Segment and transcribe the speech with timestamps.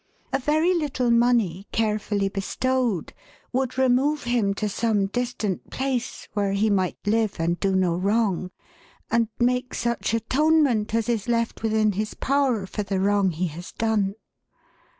[0.33, 3.13] A very little money carefully bestowed,
[3.53, 8.49] would remove him to some distant place, where he might live and do no wrong,
[9.11, 13.73] and make such atonement as is left within his power for the wrong he has
[13.73, 14.15] done.